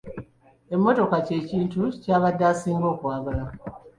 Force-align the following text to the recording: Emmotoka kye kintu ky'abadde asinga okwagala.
Emmotoka 0.73 1.15
kye 1.25 1.37
kintu 1.49 1.81
ky'abadde 2.01 2.43
asinga 2.51 2.87
okwagala. 2.93 3.43